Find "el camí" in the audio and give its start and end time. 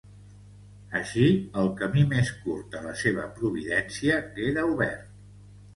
1.63-2.07